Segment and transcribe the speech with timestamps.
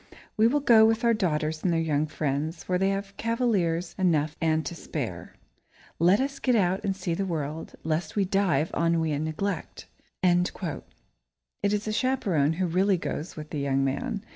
[0.35, 4.35] We will go with our daughters and their young friends, for they have cavaliers enough
[4.41, 5.35] and to spare.
[5.99, 9.85] Let us get out and see the world, lest we die of ennui and neglect!"
[10.23, 10.83] It
[11.71, 14.25] is the chaperone who really goes with the young man.